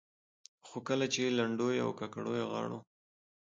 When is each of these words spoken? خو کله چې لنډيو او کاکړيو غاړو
خو 0.67 0.77
کله 0.87 1.05
چې 1.13 1.35
لنډيو 1.37 1.83
او 1.85 1.89
کاکړيو 1.99 2.49
غاړو 2.51 2.79